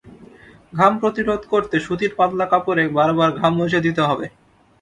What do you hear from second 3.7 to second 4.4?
দিতে হবে।